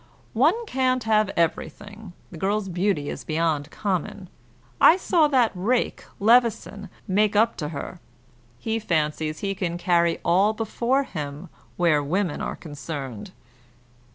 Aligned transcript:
"One 0.33 0.65
can't 0.65 1.03
have 1.03 1.29
everything; 1.37 2.13
the 2.31 2.37
girl's 2.39 2.69
beauty 2.69 3.07
is 3.07 3.23
beyond 3.23 3.69
common. 3.69 4.29
I 4.81 4.97
saw 4.97 5.27
that 5.27 5.51
rake, 5.53 6.05
Levison, 6.19 6.89
make 7.07 7.35
up 7.35 7.55
to 7.57 7.69
her. 7.69 7.99
He 8.57 8.79
fancies 8.79 9.41
he 9.41 9.53
can 9.53 9.77
carry 9.77 10.17
all 10.25 10.53
before 10.53 11.03
him, 11.03 11.49
where 11.77 12.01
women 12.03 12.41
are 12.41 12.55
concerned." 12.55 13.29